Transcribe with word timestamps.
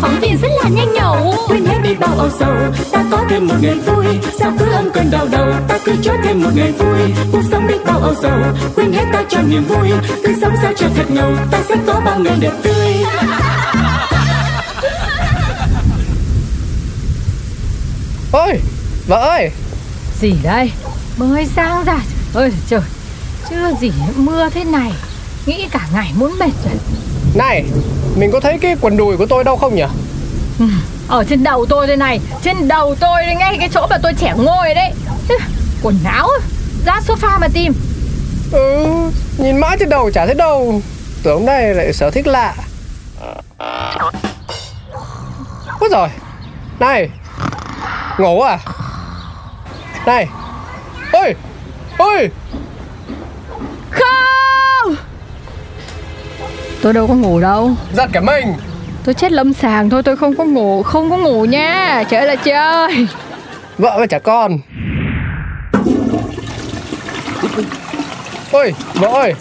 phóng 0.00 0.20
viên 0.20 0.38
rất 0.42 0.48
là 0.62 0.68
nhanh 0.68 0.92
nhẩu. 0.92 1.34
Quên 1.48 1.64
hết 1.64 1.78
đi 1.82 1.94
bao 1.94 2.18
âu 2.18 2.30
sầu 2.38 2.54
ta 2.92 3.04
có 3.10 3.24
thêm 3.30 3.46
một 3.46 3.54
ngày 3.60 3.74
vui. 3.74 4.06
Sao 4.38 4.52
cứ 4.58 4.64
âm 4.72 4.90
cơn 4.94 5.10
đau 5.10 5.28
đầu 5.32 5.52
ta 5.68 5.78
cứ 5.84 5.92
cho 6.02 6.12
thêm 6.24 6.42
một 6.42 6.50
ngày 6.54 6.72
vui. 6.72 7.14
Cuộc 7.32 7.42
sống 7.50 7.66
đi 7.66 7.74
bao 7.86 8.00
âu 8.00 8.14
sầu 8.22 8.38
quên 8.76 8.92
hết 8.92 9.04
ta 9.12 9.24
cho 9.28 9.42
niềm 9.42 9.64
vui. 9.64 9.90
Cứ 10.24 10.34
sống 10.40 10.54
sao 10.62 10.72
cho 10.76 10.86
thật 10.96 11.10
ngầu 11.10 11.32
ta 11.50 11.62
sẽ 11.68 11.76
có 11.86 12.00
bao 12.04 12.18
ngày 12.18 12.36
đẹp 12.40 12.52
tươi. 12.62 12.94
Ôi 18.32 18.60
Vợ 19.06 19.16
ơi. 19.16 19.50
Gì 20.20 20.34
đây? 20.42 20.72
Mới 21.16 21.46
sáng 21.56 21.84
ra. 21.84 21.98
Ôi 22.34 22.52
trời 22.68 22.80
Chưa 23.50 23.70
gì 23.80 23.92
mưa 24.16 24.48
thế 24.50 24.64
này 24.64 24.92
Nghĩ 25.50 25.68
cả 25.72 25.80
ngày 25.92 26.10
muốn 26.14 26.38
mệt 26.38 26.50
rồi. 26.64 26.74
Này 27.34 27.64
Mình 28.16 28.30
có 28.32 28.40
thấy 28.40 28.58
cái 28.58 28.76
quần 28.80 28.96
đùi 28.96 29.16
của 29.16 29.26
tôi 29.26 29.44
đâu 29.44 29.56
không 29.56 29.74
nhỉ? 29.74 29.84
Ừ, 30.58 30.64
Ở 31.08 31.24
trên 31.28 31.42
đầu 31.44 31.66
tôi 31.66 31.86
đây 31.86 31.96
này 31.96 32.20
Trên 32.42 32.68
đầu 32.68 32.94
tôi 33.00 33.26
đây 33.26 33.34
ngay 33.34 33.56
cái 33.58 33.68
chỗ 33.74 33.86
mà 33.90 33.98
tôi 34.02 34.12
trẻ 34.18 34.34
ngồi 34.36 34.74
đấy. 34.74 34.92
Quần 35.82 35.98
áo 36.04 36.28
Ra 36.86 37.00
sofa 37.06 37.40
mà 37.40 37.48
tìm. 37.54 37.72
Ừ 38.52 38.86
Nhìn 39.38 39.56
mãi 39.60 39.76
trên 39.80 39.88
đầu 39.88 40.10
chả 40.10 40.26
thấy 40.26 40.34
đâu. 40.34 40.82
Tưởng 41.22 41.46
đây 41.46 41.74
lại 41.74 41.92
sở 41.92 42.10
thích 42.10 42.26
lạ. 42.26 42.54
Ôi 45.80 45.88
rồi 45.92 46.08
Này 46.80 47.08
Ngủ 48.18 48.40
à? 48.40 48.58
Này 50.06 50.26
Ôi 51.12 51.34
Ôi. 51.98 52.30
Không 53.90 54.39
Tôi 56.82 56.92
đâu 56.92 57.06
có 57.06 57.14
ngủ 57.14 57.40
đâu. 57.40 57.70
Giật 57.92 58.10
cả 58.12 58.20
mình. 58.20 58.54
Tôi 59.04 59.14
chết 59.14 59.32
lâm 59.32 59.52
sàng 59.54 59.90
thôi 59.90 60.02
tôi 60.02 60.16
không 60.16 60.36
có 60.36 60.44
ngủ 60.44 60.82
Không 60.82 61.10
có 61.10 61.16
ngủ 61.16 61.44
nha. 61.44 62.04
Trời 62.10 62.26
là 62.26 62.36
trời 62.36 63.06
Vợ 63.78 63.96
và 63.98 64.06
trẻ 64.06 64.18
con. 64.18 64.58
Ôi 68.52 68.74
Vợ 68.94 69.08
ơi. 69.08 69.34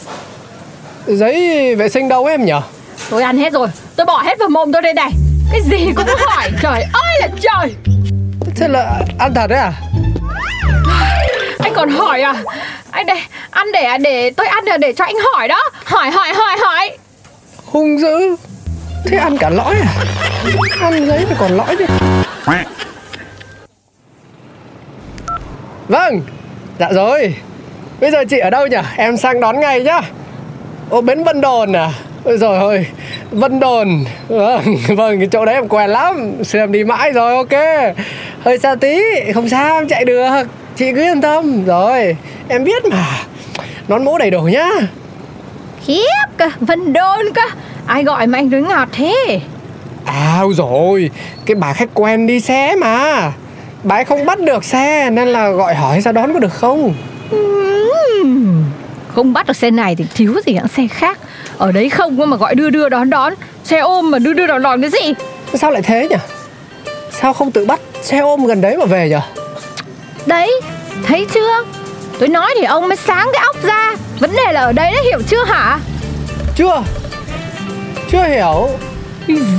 Giấy 1.08 1.76
vệ 1.76 1.90
sinh 1.90 2.10
đâu 2.10 2.26
em 2.26 2.46
nhỉ? 2.46 2.54
Tôi 3.10 3.24
ăn 3.24 3.38
hết 3.38 3.54
rồi. 3.54 3.68
Tôi 3.96 4.06
bỏ 4.06 4.22
hết 4.22 4.40
vào 4.40 4.50
mồm 4.50 4.72
tôi 4.72 4.82
đây 4.82 4.94
này. 4.94 5.12
Cái 5.52 5.62
gì 5.62 5.92
cũng 5.96 6.06
hỏi 6.28 6.50
Trời 6.62 6.82
ơi 6.94 7.20
là 7.22 7.28
trời. 7.42 7.76
Thế 8.56 8.68
là 8.68 9.02
ăn 9.20 9.34
thật 9.36 9.48
đấy 9.48 9.60
à? 9.60 9.74
Anh 11.60 11.74
còn 11.76 11.90
hỏi 11.90 12.22
à? 12.22 12.44
Anh 12.92 13.06
đây 13.06 13.20
Ăn 13.50 13.68
để 13.74 13.98
để 13.98 14.30
tôi 14.30 14.48
ăn 14.48 14.64
là 14.66 14.78
để 14.78 14.94
cho 14.94 15.06
anh 15.06 15.16
hỏi 15.34 15.48
đó. 15.48 15.62
Hỏi 15.84 16.12
hỏi 16.12 16.34
hỏi 16.34 16.58
hỏi 16.62 16.98
Hung 17.72 18.00
dữ. 18.00 18.36
Thế 19.06 19.18
ăn 19.18 19.38
cả 19.38 19.50
lõi 19.50 19.76
à? 19.76 19.94
Ăn 20.82 21.08
giấy 21.08 21.26
thì 21.30 21.36
còn 21.40 21.52
lõi 21.52 21.76
chứ. 21.78 21.86
Vâng 25.88 26.22
Dạ 26.80 26.90
rồi. 26.92 27.36
Bây 28.02 28.12
giờ 28.12 28.24
chị 28.30 28.38
ở 28.38 28.50
đâu 28.50 28.68
nhỉ? 28.68 28.78
Em 28.98 29.18
sang 29.18 29.40
đón 29.40 29.60
ngay 29.60 29.84
nhá. 29.84 30.02
Ô, 30.90 31.02
bến 31.02 31.24
Vân 31.24 31.42
Đồn 31.42 31.74
à? 31.76 31.92
Ôi 32.24 32.38
rồi 32.38 32.58
ơi, 32.58 32.86
Vân 33.32 33.60
Đồn. 33.60 34.04
Vâng 34.28 34.76
Vâng 34.88 35.20
cái 35.20 35.28
chỗ 35.32 35.46
đấy 35.46 35.56
em 35.56 35.68
quen 35.68 35.90
lắm. 35.90 36.44
Xưa 36.44 36.60
em 36.60 36.72
đi 36.72 36.84
mãi 36.84 37.12
rồi, 37.12 37.36
ok. 37.36 37.60
Hơi 38.42 38.60
xa 38.60 38.76
tí, 38.76 39.00
Không 39.34 39.50
sao, 39.50 39.76
em 39.76 39.88
chạy 39.88 40.06
được. 40.06 40.30
Chị 40.76 40.92
cứ 40.96 41.02
yên 41.02 41.22
tâm. 41.22 41.66
Rồi, 41.66 42.16
Em 42.48 42.64
biết 42.64 42.86
mà. 42.86 43.06
Nón 43.88 44.06
mũ 44.06 44.18
đầy 44.18 44.32
đủ 44.32 44.42
nhá. 44.42 44.70
Khiếp 45.86 46.28
cơ 46.38 46.46
Vân 46.60 46.94
đôn 46.94 47.34
cơ. 47.36 47.42
Ai 47.86 48.04
gọi 48.04 48.28
mà 48.28 48.38
anh 48.38 48.50
đứng 48.50 48.68
ngọt 48.68 48.90
thế? 48.92 49.42
À 50.06 50.42
rồi 50.54 51.10
Cái 51.46 51.56
bà 51.56 51.74
khách 51.74 51.90
quen 51.94 52.28
đi 52.28 52.40
xe 52.40 52.76
mà. 52.76 53.32
Bà 53.84 53.96
ấy 53.96 54.06
không 54.06 54.26
bắt 54.26 54.40
được 54.40 54.64
xe 54.64 55.10
Nên 55.10 55.28
là 55.28 55.50
gọi 55.50 55.76
hỏi 55.76 56.02
ra 56.02 56.12
đón 56.12 56.34
có 56.34 56.40
được 56.40 56.54
không? 56.54 56.94
Không 59.16 59.34
bắt 59.34 59.48
được 59.48 59.56
xe 59.56 59.72
này 59.72 59.96
thì 59.96 60.06
thiếu 60.16 60.36
gì 60.46 60.54
hãng 60.54 60.68
xe 60.68 60.88
khác. 60.88 61.20
Ở 61.58 61.72
đấy 61.72 61.90
không 61.90 62.30
mà 62.30 62.38
gọi 62.38 62.56
đưa 62.56 62.70
đưa 62.70 62.90
đón 62.90 63.10
đón. 63.10 63.34
Xe 63.64 63.80
ôm 63.80 64.12
mà 64.12 64.20
đưa 64.20 64.34
đưa 64.34 64.48
đón 64.48 64.64
đón 64.64 64.82
cái 64.82 64.90
gì? 64.90 65.14
Sao 65.54 65.72
lại 65.72 65.82
thế 65.82 66.08
nhỉ? 66.10 66.16
Sao 67.12 67.34
không 67.34 67.52
tự 67.52 67.66
bắt 67.66 67.80
xe 68.02 68.20
ôm 68.20 68.46
gần 68.46 68.62
đấy 68.62 68.78
mà 68.78 68.86
về 68.86 69.10
nhỉ? 69.10 69.16
Đấy 70.26 70.62
Thấy 71.08 71.26
chưa? 71.34 71.64
Tôi 72.20 72.30
nói 72.30 72.54
thì 72.56 72.64
ông 72.64 72.88
mới 72.88 72.98
sáng 72.98 73.28
cái 73.34 73.44
óc 73.46 73.64
ra 73.64 73.89
Vấn 74.20 74.36
đề 74.36 74.54
là 74.54 74.62
ở 74.62 74.72
đấy 74.72 74.92
đã 74.96 75.02
hiểu 75.04 75.20
chưa 75.28 75.44
hả? 75.44 75.80
Chưa. 76.56 76.84
Chưa 78.12 78.24
hiểu. 78.24 78.70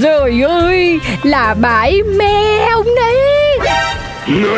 Trời 0.02 0.42
ơi 0.42 1.00
Là 1.22 1.54
bà 1.60 1.80
ấy 1.80 2.02
mê 2.02 2.58
ông 2.72 2.86
đấy. 2.96 3.16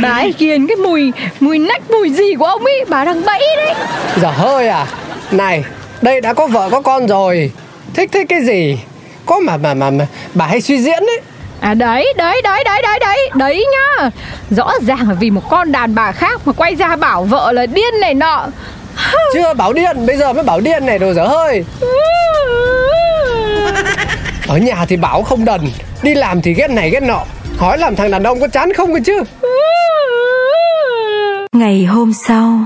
Bà 0.02 0.08
ấy 0.08 0.32
kiền 0.32 0.66
cái 0.66 0.76
mùi 0.76 1.12
Mùi 1.40 1.58
nách 1.58 1.90
mùi 1.90 2.10
gì 2.10 2.34
của 2.38 2.44
ông 2.44 2.64
ấy 2.64 2.84
Bà 2.88 3.04
đang 3.04 3.24
bẫy 3.24 3.40
đấy. 3.56 3.74
Giờ 4.16 4.30
hơi 4.30 4.68
à. 4.68 4.86
Này 5.30 5.64
Đây 6.02 6.20
đã 6.20 6.32
có 6.34 6.46
vợ 6.46 6.68
có 6.70 6.80
con 6.80 7.06
rồi. 7.06 7.50
Thích 7.94 8.10
thích 8.12 8.26
cái 8.28 8.40
gì? 8.44 8.78
Có 9.26 9.38
mà 9.38 9.56
mà 9.56 9.74
mà, 9.74 9.90
mà 9.90 10.06
bà 10.34 10.46
hay 10.46 10.60
suy 10.60 10.82
diễn 10.82 11.02
ấy 11.06 11.20
À 11.60 11.74
đấy, 11.74 12.12
đấy, 12.16 12.42
đấy, 12.44 12.64
đấy, 12.64 12.82
đấy, 12.82 12.98
đấy, 13.00 13.30
đấy 13.34 13.66
nhá. 13.72 14.10
Rõ 14.50 14.72
ràng 14.86 15.08
là 15.08 15.14
vì 15.14 15.30
một 15.30 15.50
con 15.50 15.72
đàn 15.72 15.94
bà 15.94 16.12
khác 16.12 16.40
mà 16.44 16.52
quay 16.52 16.74
ra 16.74 16.96
bảo 16.96 17.24
vợ 17.24 17.52
là 17.52 17.66
điên 17.66 18.00
này 18.00 18.14
nọ 18.14 18.46
Chưa 19.34 19.54
bảo 19.54 19.72
điên 19.72 20.06
Bây 20.06 20.16
giờ 20.16 20.32
mới 20.32 20.44
bảo 20.44 20.60
điên 20.60 20.86
này 20.86 20.98
đồ 20.98 21.14
dở 21.14 21.26
hơi 21.26 21.64
Ở 24.48 24.58
nhà 24.58 24.84
thì 24.88 24.96
bảo 24.96 25.22
không 25.22 25.44
đần 25.44 25.60
Đi 26.02 26.14
làm 26.14 26.42
thì 26.42 26.54
ghét 26.54 26.70
này 26.70 26.90
ghét 26.90 27.02
nọ. 27.02 27.24
Hỏi 27.58 27.78
làm 27.78 27.96
thằng 27.96 28.10
đàn 28.10 28.22
ông 28.22 28.40
có 28.40 28.48
chán 28.48 28.72
không 28.72 28.94
cơ 28.94 29.00
chứ? 29.04 29.22
Ngày 31.52 31.84
hôm 31.84 32.12
sau. 32.12 32.64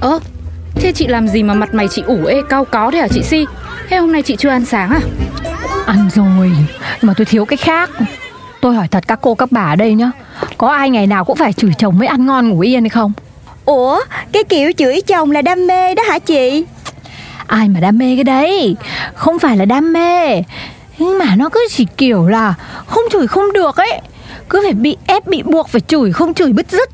Ơ, 0.00 0.18
thế 0.74 0.92
chị 0.92 1.06
làm 1.06 1.28
gì 1.28 1.42
mà 1.42 1.54
mặt 1.54 1.74
mày 1.74 1.88
chị 1.88 2.02
ủ 2.06 2.24
ê 2.26 2.42
cao 2.48 2.64
có 2.64 2.90
thế 2.92 2.98
hả 2.98 3.08
chị 3.08 3.22
Si? 3.22 3.46
Thế 3.88 3.96
hôm 3.96 4.12
nay 4.12 4.22
chị 4.22 4.36
chưa 4.36 4.48
ăn 4.48 4.64
sáng 4.64 4.90
à? 4.90 5.00
Ăn 5.86 6.10
rồi, 6.14 6.52
mà 7.02 7.14
tôi 7.16 7.24
thiếu 7.24 7.44
cái 7.44 7.56
khác. 7.56 7.90
Tôi 8.60 8.74
hỏi 8.74 8.88
thật 8.90 9.04
các 9.08 9.18
cô 9.22 9.34
các 9.34 9.52
bà 9.52 9.62
ở 9.62 9.76
đây 9.76 9.94
nhá 9.94 10.10
Có 10.58 10.68
ai 10.68 10.90
ngày 10.90 11.06
nào 11.06 11.24
cũng 11.24 11.36
phải 11.36 11.52
chửi 11.52 11.70
chồng 11.78 11.98
mới 11.98 12.08
ăn 12.08 12.26
ngon 12.26 12.48
ngủ 12.48 12.60
yên 12.60 12.80
hay 12.80 12.88
không? 12.88 13.12
Ủa, 13.64 14.00
cái 14.32 14.44
kiểu 14.44 14.72
chửi 14.76 15.00
chồng 15.06 15.30
là 15.30 15.42
đam 15.42 15.66
mê 15.66 15.94
đó 15.94 16.02
hả 16.08 16.18
chị? 16.18 16.64
Ai 17.46 17.68
mà 17.68 17.80
đam 17.80 17.98
mê 17.98 18.14
cái 18.16 18.24
đấy? 18.24 18.76
Không 19.14 19.38
phải 19.38 19.56
là 19.56 19.64
đam 19.64 19.92
mê. 19.92 20.42
Nhưng 20.98 21.18
mà 21.18 21.36
nó 21.36 21.48
cứ 21.48 21.66
chỉ 21.70 21.86
kiểu 21.96 22.28
là 22.28 22.54
Không 22.86 23.02
chửi 23.12 23.26
không 23.26 23.52
được 23.52 23.76
ấy. 23.76 24.00
Cứ 24.48 24.60
phải 24.64 24.72
bị 24.72 24.96
ép 25.06 25.26
bị 25.26 25.42
buộc 25.42 25.68
phải 25.68 25.80
chửi 25.80 26.12
không 26.12 26.34
chửi 26.34 26.52
bứt 26.52 26.66
rứt. 26.70 26.90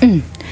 Ừ, 0.00 0.08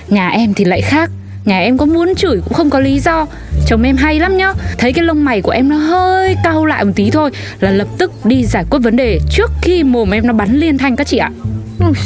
nhà 0.08 0.28
em 0.28 0.54
thì 0.54 0.64
lại 0.64 0.82
khác. 0.82 1.10
Nhà 1.44 1.58
em 1.58 1.78
có 1.78 1.86
muốn 1.86 2.14
chửi 2.14 2.41
cũng 2.44 2.52
không 2.52 2.70
có 2.70 2.81
lý 2.81 3.00
do. 3.00 3.26
Chồng 3.67 3.82
em 3.82 3.96
hay 3.96 4.19
lắm 4.19 4.37
nhá. 4.37 4.52
Thấy 4.78 4.93
cái 4.93 5.05
lông 5.05 5.25
mày 5.25 5.43
của 5.43 5.50
em 5.50 5.69
nó 5.69 5.76
hơi 5.76 6.37
cau 6.44 6.67
lại 6.67 6.84
một 6.84 6.93
tí 6.96 7.10
thôi 7.10 7.31
Là 7.60 7.70
lập 7.70 7.88
tức 7.99 8.12
đi 8.25 8.44
giải 8.44 8.64
quyết 8.70 8.78
vấn 8.78 8.96
đề 8.96 9.20
Trước 9.31 9.50
khi 9.62 9.82
mồm 9.82 10.10
em 10.10 10.26
nó 10.26 10.32
bắn 10.32 10.56
liên 10.56 10.78
thanh 10.78 10.96
các 10.96 11.06
chị 11.06 11.17
ạ 11.17 11.31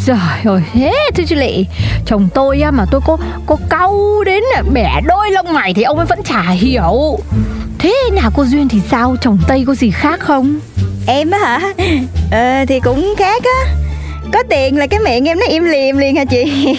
Trời 0.06 0.16
ơi, 0.44 0.60
thế 0.72 0.92
thôi 1.14 1.26
chứ 1.28 1.36
lị 1.36 1.66
Chồng 2.06 2.28
tôi 2.34 2.60
á, 2.60 2.70
mà 2.70 2.84
tôi 2.90 3.00
có 3.06 3.16
có 3.46 3.56
cau 3.68 4.22
đến 4.26 4.42
là 4.54 4.62
bẻ 4.72 5.00
đôi 5.06 5.30
lông 5.30 5.52
mày 5.52 5.74
thì 5.74 5.82
ông 5.82 5.96
ấy 5.96 6.06
vẫn 6.06 6.22
chả 6.24 6.42
hiểu 6.42 7.18
Thế 7.78 7.94
nhà 8.12 8.30
cô 8.34 8.44
Duyên 8.44 8.68
thì 8.68 8.80
sao? 8.90 9.16
Chồng 9.20 9.38
Tây 9.48 9.64
có 9.66 9.74
gì 9.74 9.90
khác 9.90 10.20
không? 10.20 10.60
Em 11.06 11.30
á 11.30 11.38
hả? 11.38 11.72
Ờ, 12.30 12.64
thì 12.68 12.80
cũng 12.80 13.14
khác 13.18 13.42
á 13.44 13.74
Có 14.32 14.42
tiền 14.50 14.78
là 14.78 14.86
cái 14.86 15.00
miệng 15.00 15.28
em 15.28 15.38
nó 15.38 15.46
im 15.46 15.64
liềm 15.64 15.96
liền 15.96 16.16
hả 16.16 16.24
chị? 16.24 16.44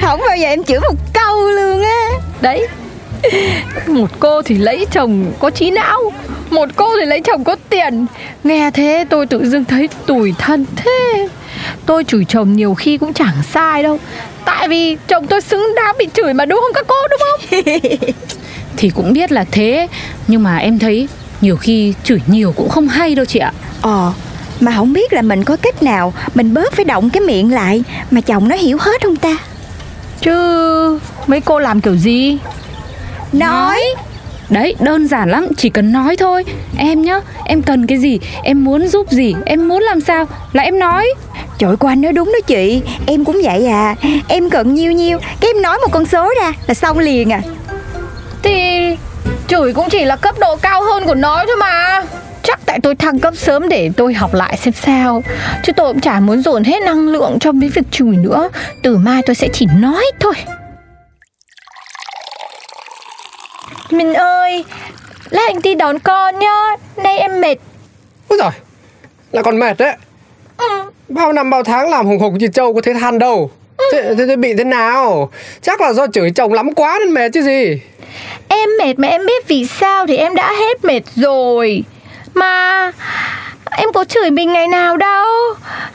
Không 0.00 0.20
bao 0.28 0.36
giờ 0.36 0.48
em 0.48 0.64
chửi 0.64 0.80
một 0.80 0.96
câu 1.12 1.50
luôn 1.50 1.82
á 1.82 2.08
Đấy 2.40 2.68
Một 3.86 4.10
cô 4.20 4.42
thì 4.42 4.54
lấy 4.54 4.86
chồng 4.90 5.32
có 5.38 5.50
trí 5.50 5.70
não 5.70 6.12
Một 6.54 6.68
cô 6.76 6.88
thì 7.00 7.06
lấy 7.06 7.20
chồng 7.20 7.44
có 7.44 7.56
tiền. 7.70 8.06
Nghe 8.44 8.70
thế 8.70 9.04
tôi 9.10 9.26
tự 9.26 9.48
dưng 9.48 9.64
thấy 9.64 9.88
tủi 10.06 10.34
thân 10.38 10.66
thế. 10.76 11.28
Tôi 11.86 12.04
chửi 12.04 12.24
chồng 12.28 12.56
nhiều 12.56 12.74
khi 12.74 12.98
cũng 12.98 13.12
chẳng 13.12 13.42
sai 13.50 13.82
đâu. 13.82 13.98
Tại 14.44 14.68
vì 14.68 14.96
chồng 15.08 15.26
tôi 15.26 15.40
xứng 15.40 15.72
đáng 15.76 15.94
bị 15.98 16.08
chửi 16.14 16.34
mà 16.34 16.44
đúng 16.44 16.60
không 16.62 16.72
các 16.74 16.86
cô 16.88 16.94
đúng 17.10 17.20
không? 17.20 17.72
Thì 18.76 18.90
cũng 18.90 19.12
biết 19.12 19.32
là 19.32 19.44
thế. 19.50 19.88
Nhưng 20.28 20.42
mà 20.42 20.56
em 20.56 20.78
thấy 20.78 21.08
nhiều 21.40 21.56
khi 21.56 21.94
chửi 22.04 22.20
nhiều 22.26 22.52
cũng 22.56 22.68
không 22.68 22.88
hay 22.88 23.14
đâu 23.14 23.24
chị 23.24 23.38
ạ. 23.38 23.52
Ờ 23.80 24.12
Mà 24.60 24.72
không 24.76 24.92
biết 24.92 25.12
là 25.12 25.22
mình 25.22 25.44
có 25.44 25.56
cách 25.56 25.82
nào 25.82 26.12
Mình 26.34 26.54
bớt 26.54 26.72
phải 26.72 26.84
động 26.84 27.10
cái 27.10 27.20
miệng 27.20 27.54
lại 27.54 27.82
Mà 28.10 28.20
chồng 28.20 28.48
nó 28.48 28.56
hiểu 28.56 28.78
hết 28.80 29.02
không 29.02 29.16
ta? 29.16 29.36
Chứ 30.20 30.98
mấy 31.26 31.40
cô 31.40 31.58
làm 31.58 31.80
kiểu 31.80 31.96
gì? 31.96 32.38
Nói 33.32 33.80
Đấy 34.54 34.74
đơn 34.80 35.08
giản 35.08 35.30
lắm 35.30 35.48
Chỉ 35.56 35.68
cần 35.68 35.92
nói 35.92 36.16
thôi. 36.16 36.44
Em 36.78 37.02
nhá 37.02 37.20
Em 37.44 37.62
cần 37.62 37.86
cái 37.86 37.98
gì 37.98 38.18
Em 38.42 38.64
muốn 38.64 38.88
giúp 38.88 39.10
gì 39.10 39.34
Em 39.46 39.68
muốn 39.68 39.82
làm 39.82 40.00
sao 40.00 40.24
Là 40.52 40.62
em 40.62 40.78
nói. 40.78 41.08
Trời 41.58 41.76
qua 41.76 41.92
anh 41.92 42.00
nói 42.00 42.12
đúng 42.12 42.32
đó 42.32 42.38
chị 42.46 42.82
Em 43.06 43.24
cũng 43.24 43.40
vậy 43.44 43.66
à. 43.66 43.94
Em 44.28 44.50
cần 44.50 44.74
nhiêu 44.74 44.92
nhiêu 44.92 45.18
Cái 45.40 45.50
em 45.54 45.62
nói 45.62 45.78
một 45.78 45.88
con 45.92 46.06
số 46.06 46.30
ra 46.40 46.52
Là 46.66 46.74
xong 46.74 46.98
liền 46.98 47.32
à. 47.32 47.40
Thì 48.42 48.96
chửi 49.48 49.72
cũng 49.72 49.88
chỉ 49.90 50.04
là 50.04 50.16
cấp 50.16 50.34
độ 50.38 50.56
cao 50.56 50.82
hơn 50.82 51.06
của 51.06 51.14
nói 51.14 51.44
thôi 51.46 51.56
mà. 51.56 52.02
Chắc 52.42 52.60
tại 52.66 52.78
tôi 52.82 52.94
thăng 52.94 53.18
cấp 53.18 53.34
sớm 53.36 53.68
để 53.68 53.90
tôi 53.96 54.14
học 54.14 54.34
lại 54.34 54.56
xem 54.56 54.74
sao. 54.74 55.22
Chứ 55.62 55.72
tôi 55.72 55.92
cũng 55.92 56.00
chả 56.00 56.20
muốn 56.20 56.42
dồn 56.42 56.64
hết 56.64 56.82
năng 56.82 57.08
lượng 57.08 57.38
cho 57.40 57.52
mấy 57.52 57.68
việc 57.68 57.82
chửi 57.90 58.16
nữa. 58.16 58.48
Từ 58.82 58.96
mai 58.96 59.22
tôi 59.26 59.34
sẽ 59.34 59.48
chỉ 59.52 59.66
nói 59.78 60.04
thôi 60.20 60.34
Mình 63.94 64.14
ơi 64.14 64.64
Lát 65.30 65.42
anh 65.46 65.62
đi 65.62 65.74
đón 65.74 65.98
con 65.98 66.38
nhá. 66.38 66.76
Nay 66.96 67.18
em 67.18 67.40
mệt. 67.40 67.56
Úi 68.28 68.38
giời 68.38 68.50
Là 69.32 69.42
còn 69.42 69.58
mệt 69.58 69.78
đấy. 69.78 69.96
Bao 71.08 71.32
năm 71.32 71.50
bao 71.50 71.62
tháng 71.62 71.90
làm 71.90 72.06
hùng 72.06 72.18
hục 72.18 72.32
như 72.32 72.48
trâu 72.48 72.74
có 72.74 72.80
thấy 72.80 72.94
than 72.94 73.18
đâu. 73.18 73.50
Thế, 73.92 74.14
thế, 74.18 74.26
thế 74.26 74.36
bị 74.36 74.54
thế 74.54 74.64
nào? 74.64 75.30
Chắc 75.62 75.80
là 75.80 75.92
do 75.92 76.06
chửi 76.06 76.30
chồng 76.30 76.52
lắm 76.52 76.74
quá 76.74 76.98
nên 77.00 77.14
mệt 77.14 77.28
chứ 77.34 77.42
gì. 77.42 77.80
Em 78.48 78.68
mệt 78.78 78.98
mà 78.98 79.08
em 79.08 79.26
biết 79.26 79.48
vì 79.48 79.66
sao 79.66 80.06
thì 80.06 80.16
em 80.16 80.34
đã 80.34 80.52
hết 80.52 80.84
mệt 80.84 81.02
rồi. 81.14 81.84
Mà 82.34 82.92
em 83.76 83.92
có 83.92 84.04
chửi 84.04 84.30
mình 84.30 84.52
ngày 84.52 84.68
nào 84.68 84.96
đâu. 84.96 85.26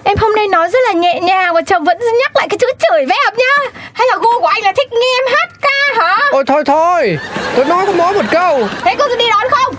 Em 0.03 0.17
hôm 0.17 0.35
nay 0.35 0.47
nói 0.47 0.69
rất 0.69 0.79
là 0.87 0.93
nhẹ 0.93 1.19
nhàng 1.19 1.53
Và 1.53 1.61
chồng 1.61 1.83
vẫn 1.83 1.97
nhắc 2.19 2.35
lại 2.35 2.47
cái 2.49 2.57
chữ 2.57 2.67
chửi 2.79 3.05
với 3.05 3.17
em 3.27 3.33
nhá. 3.37 3.81
Hay 3.93 4.07
là 4.11 4.17
gu 4.17 4.39
của 4.39 4.47
anh 4.47 4.63
là 4.63 4.73
thích 4.77 4.91
nghe 4.91 5.17
em 5.19 5.33
hát 5.33 5.49
ca 5.61 6.03
hả? 6.03 6.17
Ôi 6.31 6.43
thôi 6.47 6.63
thôi. 6.65 7.17
Tôi 7.55 7.65
nói 7.65 7.85
có 7.85 7.91
mỗi 7.91 8.13
một 8.13 8.25
câu. 8.31 8.67
Thế 8.85 8.95
cô 8.99 9.05
đi 9.19 9.25
đón 9.29 9.51
không? 9.51 9.75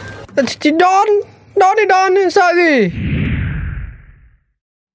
Chỉ 0.61 0.71
đón. 0.71 1.07
Đón 1.57 1.77
đi 1.77 1.85
đón 1.85 2.31
sợ 2.31 2.53
gì? 2.57 2.91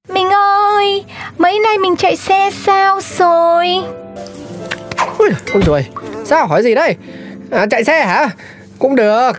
Mình 0.09 0.29
ơi 0.29 1.05
Mấy 1.37 1.59
nay 1.59 1.77
mình 1.77 1.95
chạy 1.95 2.15
xe 2.15 2.49
sao 2.65 2.99
rồi? 3.19 3.67
Ui, 5.17 5.29
ôi 5.53 5.63
rồi 5.65 5.85
Sao 6.25 6.47
hỏi 6.47 6.63
gì 6.63 6.75
đây? 6.75 6.95
À, 7.51 7.65
Chạy 7.71 7.83
xe 7.83 8.05
hả? 8.05 8.29
Cũng 8.79 8.95
được. 8.95 9.31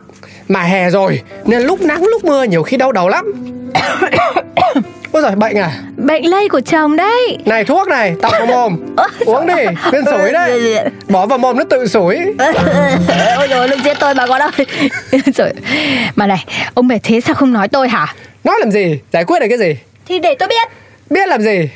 Mà 0.48 0.62
hè 0.62 0.90
rồi 0.90 1.22
Nên 1.44 1.62
lúc 1.62 1.80
nắng 1.80 2.04
lúc 2.04 2.24
mưa 2.24 2.42
nhiều 2.42 2.62
khi 2.62 2.76
đau 2.76 2.92
đầu 2.92 3.08
lắm 3.08 3.55
Ôi 5.12 5.22
giời 5.22 5.36
bệnh 5.36 5.58
à? 5.58 5.70
Bệnh 5.96 6.26
lây 6.30 6.48
của 6.48 6.60
chồng 6.60 6.96
đấy. 6.96 7.38
Này 7.44 7.64
thuốc 7.64 7.88
này 7.88 8.14
Tặng 8.22 8.30
vào 8.30 8.46
mồm. 8.46 8.76
Uống 9.26 9.46
đi 9.46 9.64
Viên 9.92 10.04
sủi 10.04 10.32
đấy. 10.32 10.78
Bỏ 11.08 11.26
vào 11.26 11.38
mồm 11.38 11.56
nó 11.56 11.64
tự 11.70 11.86
sủi. 11.86 12.16
Ôi 13.36 13.46
rồi 13.50 13.68
đừng 13.68 13.84
giết 13.84 13.96
tôi 14.00 14.14
bà 14.14 14.26
con 14.26 14.42
ơi. 14.42 14.66
Trời. 15.34 15.52
Mà 16.14 16.26
này 16.26 16.44
Ông 16.74 16.88
mệt 16.88 16.98
thế 17.02 17.20
sao 17.20 17.34
không 17.34 17.52
nói 17.52 17.68
tôi 17.68 17.88
hả? 17.88 18.14
Nói 18.44 18.56
làm 18.60 18.70
gì? 18.70 18.98
Giải 19.12 19.24
quyết 19.24 19.38
được 19.40 19.46
cái 19.48 19.58
gì? 19.58 19.76
Thì 20.06 20.18
để 20.18 20.34
tôi 20.38 20.48
biết. 20.48 20.68
Biết 21.10 21.28
làm 21.28 21.42
gì? 21.42 21.68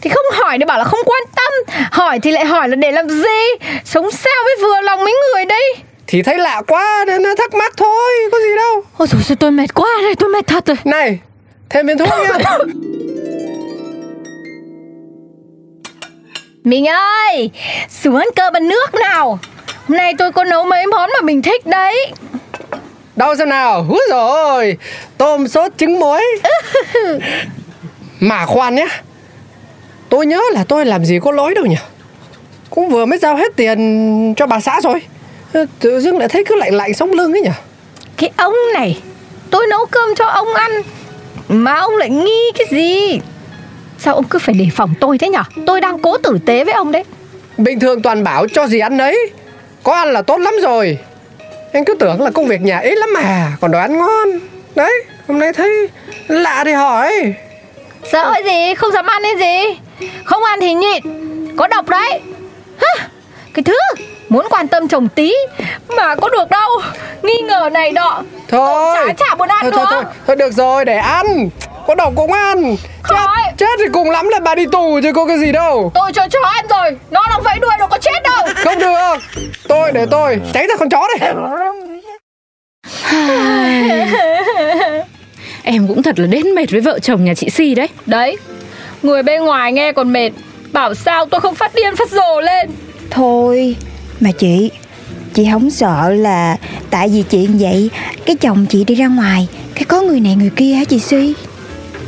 Thì 0.00 0.10
không 0.10 0.24
hỏi 0.32 0.58
để 0.58 0.66
bảo 0.66 0.78
là 0.78 0.84
không 0.84 1.00
quan 1.04 1.22
tâm. 1.36 1.76
Hỏi 1.92 2.18
thì 2.20 2.30
lại 2.30 2.44
hỏi 2.44 2.68
là 2.68 2.76
để 2.76 2.92
làm 2.92 3.08
gì? 3.08 3.66
Sống 3.84 4.10
sao 4.10 4.44
mới 4.44 4.56
vừa 4.62 4.80
lòng 4.80 5.04
mấy 5.04 5.14
người 5.34 5.44
đây? 5.44 5.74
Thì 6.06 6.22
thấy 6.22 6.38
lạ 6.38 6.62
quá 6.66 7.04
nên 7.06 7.22
nó 7.22 7.34
thắc 7.38 7.54
mắc 7.54 7.72
thôi 7.76 8.12
Có 8.32 8.38
gì 8.38 8.56
đâu. 8.56 8.82
Ôi 8.96 9.08
dồi 9.08 9.20
ôi 9.28 9.36
tôi 9.40 9.50
mệt 9.50 9.74
quá 9.74 9.88
đây 10.02 10.14
Tôi 10.14 10.28
mệt 10.28 10.46
thật 10.46 10.66
rồi. 10.66 10.76
Này 10.84 11.18
Thêm 11.70 11.86
viên 11.86 11.98
thuốc 11.98 12.08
nha 12.08 12.58
Mình 16.64 16.88
ơi 16.88 17.50
Xuống 17.88 18.16
ăn 18.16 18.28
cơm 18.36 18.52
ăn 18.52 18.68
nước 18.68 18.94
nào. 18.94 19.38
Hôm 19.88 19.96
nay 19.96 20.14
tôi 20.18 20.32
có 20.32 20.44
nấu 20.44 20.64
mấy 20.64 20.86
món 20.86 21.10
mà 21.12 21.20
mình 21.22 21.42
thích 21.42 21.66
đấy. 21.66 22.12
Đâu 23.16 23.36
xem 23.36 23.48
nào 23.48 23.86
Úi 23.90 24.00
rồi. 24.10 24.76
Tôm 25.18 25.48
sốt 25.48 25.72
trứng 25.78 26.00
muối. 26.00 26.22
Mà 28.20 28.46
khoan 28.46 28.74
nhé. 28.74 28.86
Tôi 30.08 30.26
nhớ 30.26 30.40
là 30.52 30.64
tôi 30.68 30.86
làm 30.86 31.04
gì 31.04 31.18
có 31.22 31.32
lỗi 31.32 31.54
đâu 31.54 31.66
nhỉ? 31.66 31.76
Cũng 32.70 32.88
vừa 32.88 33.06
mới 33.06 33.18
giao 33.18 33.36
hết 33.36 33.56
tiền 33.56 34.34
cho 34.36 34.46
bà 34.46 34.60
xã 34.60 34.80
rồi. 34.80 35.02
Tự 35.80 36.00
dưng 36.00 36.18
lại 36.18 36.28
thấy 36.28 36.44
cứ 36.44 36.54
lạnh 36.54 36.74
lạnh 36.74 36.94
sống 36.94 37.12
lưng 37.12 37.32
ấy 37.32 37.40
nhỉ? 37.40 37.50
Cái 38.16 38.30
ông 38.36 38.54
này 38.74 39.00
Tôi 39.50 39.66
nấu 39.70 39.86
cơm 39.86 40.14
cho 40.14 40.24
ông 40.24 40.54
ăn 40.54 40.72
Mà 41.48 41.74
ông 41.74 41.96
lại 41.96 42.10
nghi 42.10 42.52
cái 42.54 42.66
gì? 42.70 43.20
Sao 43.98 44.14
ông 44.14 44.24
cứ 44.24 44.38
phải 44.38 44.54
đề 44.54 44.66
phòng 44.74 44.94
tôi 45.00 45.18
thế 45.18 45.28
nhở? 45.28 45.42
Tôi 45.66 45.80
đang 45.80 45.98
cố 45.98 46.18
tử 46.18 46.38
tế 46.46 46.64
với 46.64 46.74
ông 46.74 46.92
đấy. 46.92 47.04
Bình 47.58 47.80
thường 47.80 48.02
toàn 48.02 48.24
bảo 48.24 48.48
cho 48.48 48.66
gì 48.66 48.78
ăn 48.78 48.96
đấy 48.96 49.30
Có 49.82 49.92
ăn 49.92 50.12
là 50.12 50.22
tốt 50.22 50.38
lắm 50.38 50.54
rồi. 50.62 50.98
Anh 51.72 51.84
cứ 51.84 51.94
tưởng 51.94 52.20
là 52.22 52.30
công 52.30 52.46
việc 52.46 52.60
nhà 52.60 52.78
ít 52.78 52.98
lắm 52.98 53.08
mà 53.14 53.52
Còn 53.60 53.70
đồ 53.70 53.78
ăn 53.78 53.98
ngon. 53.98 54.28
Đấy 54.74 55.04
hôm 55.28 55.38
nay 55.38 55.52
thấy 55.52 55.88
lạ 56.28 56.62
thì 56.64 56.72
hỏi. 56.72 57.34
Sợ 58.12 58.30
cái 58.32 58.44
gì? 58.44 58.74
Không 58.74 58.92
dám 58.92 59.06
ăn 59.06 59.22
cái 59.22 59.36
gì? 59.38 59.78
Không 60.24 60.44
ăn 60.44 60.60
thì 60.60 60.74
nhịn. 60.74 61.02
Có 61.56 61.66
độc 61.66 61.88
đấy. 61.88 62.20
Hả? 62.76 63.08
Cái 63.54 63.62
thứ 63.62 63.76
Muốn 64.28 64.46
quan 64.50 64.68
tâm 64.68 64.88
chồng 64.88 65.08
tí 65.08 65.32
Mà 65.88 66.14
có 66.14 66.28
được 66.28 66.50
đâu. 66.50 66.70
Nghi 67.22 67.40
ngờ 67.48 67.70
này 67.72 67.92
nọ. 67.92 68.22
Thôi. 68.48 68.96
Chả 69.06 69.12
chả 69.12 69.34
muốn 69.34 69.48
ăn 69.48 69.62
thôi, 69.62 69.70
nữa. 69.70 69.86
thôi, 69.90 70.02
thôi, 70.04 70.12
thôi 70.26 70.36
được 70.36 70.52
rồi 70.52 70.84
để 70.84 70.96
ăn. 70.96 71.48
Có 71.86 71.94
độc 71.94 72.12
cũng 72.16 72.32
ăn. 72.32 72.76
Chết, 73.08 73.54
chết 73.56 73.78
thì 73.78 73.84
cùng 73.92 74.10
lắm 74.10 74.28
là 74.28 74.40
bà 74.40 74.54
đi 74.54 74.66
tù 74.72 75.00
chứ 75.02 75.12
có 75.12 75.26
cái 75.26 75.38
gì 75.38 75.52
đâu. 75.52 75.90
Tôi 75.94 76.12
cho 76.12 76.26
chó 76.30 76.40
ăn 76.42 76.66
rồi. 76.70 76.96
Nó 77.10 77.24
đang 77.30 77.42
vẫy 77.42 77.58
đuôi 77.58 77.70
đâu 77.78 77.88
có 77.88 77.98
chết 77.98 78.22
đâu. 78.24 78.46
Không 78.64 78.78
được. 78.78 79.16
Tôi 79.68 79.92
để 79.92 80.06
tôi. 80.10 80.40
Tránh 80.54 80.66
ra 80.66 80.76
con 80.76 80.88
chó 80.90 81.08
đây 81.18 81.32
Em 85.62 85.88
cũng 85.88 86.02
thật 86.02 86.18
là 86.18 86.26
đến 86.26 86.54
mệt 86.54 86.70
với 86.70 86.80
vợ 86.80 86.98
chồng 86.98 87.24
nhà 87.24 87.34
chị 87.34 87.50
Si 87.50 87.74
đấy. 87.74 87.88
Đấy 88.06 88.36
Người 89.02 89.22
bên 89.22 89.44
ngoài 89.44 89.72
nghe 89.72 89.92
còn 89.92 90.12
mệt. 90.12 90.30
Bảo 90.72 90.94
sao 90.94 91.26
tôi 91.26 91.40
không 91.40 91.54
phát 91.54 91.74
điên 91.74 91.96
phát 91.96 92.10
rồ 92.10 92.40
lên? 92.40 92.70
Thôi 93.10 93.76
Mà 94.20 94.30
chị 94.32 94.70
Chị 95.34 95.48
không 95.52 95.70
sợ 95.70 96.10
là 96.10 96.56
Tại 96.90 97.08
vì 97.08 97.22
chuyện 97.30 97.58
vậy 97.58 97.90
Cái 98.26 98.36
chồng 98.36 98.66
chị 98.66 98.84
đi 98.84 98.94
ra 98.94 99.06
ngoài 99.06 99.48
Cái 99.74 99.84
có 99.84 100.00
người 100.00 100.20
này 100.20 100.36
người 100.36 100.50
kia 100.56 100.72
hả 100.72 100.84
chị 100.84 100.98
Si 100.98 101.34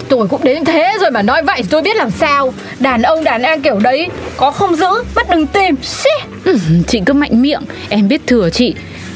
Tôi 0.08 0.28
cũng 0.28 0.44
đến 0.44 0.64
thế 0.64 0.92
rồi 1.00 1.10
mà 1.10 1.22
nói 1.22 1.42
vậy 1.42 1.56
thì 1.62 1.68
tôi 1.70 1.82
biết 1.82 1.96
làm 1.96 2.10
sao. 2.10 2.54
Đàn 2.80 3.02
ông 3.02 3.24
đàn 3.24 3.42
an 3.42 3.62
kiểu 3.62 3.78
đấy 3.78 4.08
Có 4.36 4.50
không 4.50 4.76
giữ 4.76 4.86
mất 5.14 5.30
đừng 5.30 5.46
tìm 5.46 5.74
Xí. 5.82 6.10
ừ, 6.44 6.58
Chị 6.86 7.00
cứ 7.06 7.12
mạnh 7.12 7.42
miệng 7.42 7.62
Em 7.88 8.08
biết 8.08 8.20
thừa 8.26 8.50
chị. 8.50 8.74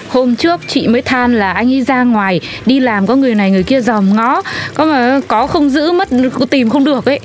Hôm 0.08 0.36
trước 0.36 0.60
chị 0.68 0.88
mới 0.88 1.02
than 1.02 1.34
là 1.38 1.52
anh 1.52 1.72
ấy 1.72 1.82
ra 1.82 2.02
ngoài 2.02 2.40
Đi 2.66 2.80
làm 2.80 3.06
có 3.06 3.16
người 3.16 3.34
này 3.34 3.50
người 3.50 3.62
kia 3.62 3.80
dòm 3.80 4.16
ngó. 4.16 4.42
Có 4.74 4.84
mà 4.84 5.20
có 5.28 5.46
không 5.46 5.70
giữ 5.70 5.92
mất 5.92 6.08
tìm 6.50 6.70
không 6.70 6.84
được 6.84 7.04
ấy. 7.04 7.20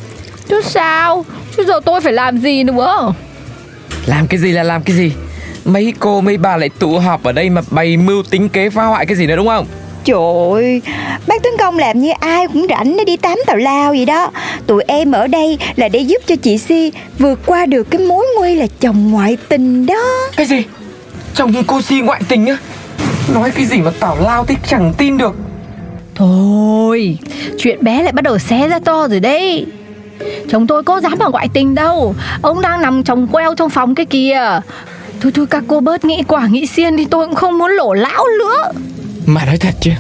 Chứ 0.50 0.62
sao? 0.65 1.25
Chứ 1.57 1.63
giờ 1.67 1.79
tôi 1.86 2.01
phải 2.01 2.13
làm 2.13 2.38
gì 2.38 2.63
nữa? 2.63 3.13
Làm 4.05 4.27
cái 4.27 4.39
gì 4.39 4.51
là 4.51 4.63
làm 4.63 4.83
cái 4.83 4.95
gì 4.95 5.12
Mấy 5.67 5.93
cô 6.00 6.21
mấy 6.21 6.38
bà 6.38 6.57
lại 6.57 6.69
tụ 6.69 7.00
họp 7.00 7.24
ở 7.24 7.31
đây 7.31 7.50
mà 7.50 7.62
bày 7.69 7.97
mưu 7.97 8.24
tính 8.24 8.50
kế 8.50 8.69
phá 8.69 8.86
hoại 8.86 9.05
cái 9.05 9.17
gì 9.17 9.27
nữa 9.27 9.36
đúng 9.36 9.47
không? 9.47 9.65
Trời 10.03 10.17
ơi 10.53 10.81
Bác 11.27 11.43
Tuấn 11.43 11.53
Công 11.59 11.77
làm 11.77 12.00
như 12.00 12.12
ai 12.19 12.47
cũng 12.47 12.67
rảnh 12.69 12.97
để 12.97 13.03
đi 13.05 13.17
tắm 13.17 13.38
tào 13.45 13.57
lao 13.57 13.91
vậy 13.91 14.05
đó. 14.05 14.31
Tụi 14.67 14.83
em 14.88 15.12
ở 15.12 15.27
đây 15.27 15.57
là 15.75 15.89
để 15.89 16.00
giúp 16.00 16.21
cho 16.25 16.36
chị 16.36 16.57
Si 16.57 16.91
Vượt 17.19 17.39
qua 17.45 17.65
được 17.65 17.83
cái 17.89 18.01
mối 18.01 18.25
nguy 18.38 18.55
là 18.55 18.67
chồng 18.79 19.12
ngoại 19.12 19.38
tình 19.50 19.86
đó. 19.86 20.03
Cái 20.38 20.45
gì? 20.45 20.63
Chồng 21.33 21.53
cô 21.67 21.81
si 21.81 22.01
ngoại 22.01 22.21
tình 22.27 22.45
á? 22.45 22.57
Nói 23.33 23.51
cái 23.51 23.65
gì 23.65 23.77
mà 23.77 23.91
tào 24.00 24.17
lao 24.21 24.45
thích 24.45 24.59
chẳng 24.67 24.93
tin 24.97 25.17
được. 25.17 25.36
Thôi 26.15 27.17
Chuyện 27.57 27.83
bé 27.83 28.03
lại 28.03 28.12
bắt 28.12 28.21
đầu 28.21 28.38
xé 28.38 28.67
ra 28.67 28.79
to 28.79 29.07
rồi 29.07 29.19
đấy. 29.19 29.65
Chồng 30.50 30.67
tôi 30.67 30.83
có 30.83 31.01
dám 31.01 31.15
vào 31.17 31.31
ngoại 31.31 31.47
tình 31.53 31.75
đâu. 31.75 32.15
Ông 32.41 32.62
đang 32.62 32.81
nằm 32.81 33.03
chồng 33.03 33.27
queo 33.27 33.55
trong 33.55 33.69
phòng 33.69 33.95
cái 33.95 34.05
kìa 34.05 34.59
Thôi 35.21 35.31
thôi 35.36 35.45
các 35.50 35.63
cô 35.67 35.79
bớt 35.79 36.05
nghĩ 36.05 36.24
quả 36.27 36.47
nghĩ 36.47 36.65
xiên 36.65 36.95
đi 36.95 37.05
Tôi 37.12 37.25
cũng 37.25 37.36
không 37.36 37.57
muốn 37.57 37.71
lổ 37.71 37.93
lão 37.93 38.25
nữa. 38.39 38.71
Mà 39.25 39.45
nói 39.45 39.57
thật 39.57 39.74
chứ 39.81 39.91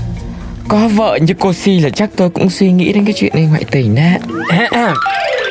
Có 0.67 0.77
vợ 0.95 1.17
như 1.21 1.33
cô 1.39 1.53
si 1.53 1.79
là 1.79 1.89
chắc 1.89 2.09
tôi 2.15 2.29
cũng 2.29 2.49
suy 2.49 2.71
nghĩ 2.71 2.93
đến 2.93 3.05
cái 3.05 3.13
chuyện 3.17 3.31
này 3.35 3.43
ngoại 3.43 3.63
tình 3.71 3.95
á. 3.95 4.17